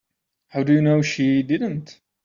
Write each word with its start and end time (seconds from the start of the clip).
How 0.47 0.63
do 0.63 0.73
you 0.73 0.81
know 0.81 1.03
she 1.03 1.43
didn't? 1.43 2.01